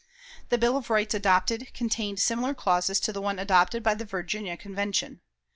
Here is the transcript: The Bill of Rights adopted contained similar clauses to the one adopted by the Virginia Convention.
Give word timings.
The 0.49 0.57
Bill 0.57 0.77
of 0.77 0.89
Rights 0.89 1.13
adopted 1.13 1.75
contained 1.75 2.19
similar 2.19 2.55
clauses 2.55 2.99
to 3.01 3.13
the 3.13 3.21
one 3.21 3.37
adopted 3.37 3.83
by 3.83 3.93
the 3.93 4.03
Virginia 4.03 4.57
Convention. 4.57 5.21